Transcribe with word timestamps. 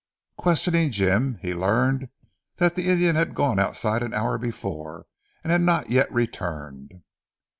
Questioning 0.35 0.89
Jim, 0.89 1.37
he 1.43 1.53
learned 1.53 2.09
that 2.55 2.73
the 2.73 2.89
Indian 2.89 3.15
had 3.15 3.35
gone 3.35 3.59
outside 3.59 4.01
an 4.01 4.15
hour 4.15 4.39
before 4.39 5.05
and 5.43 5.51
had 5.51 5.61
not 5.61 5.91
yet 5.91 6.11
returned. 6.11 7.03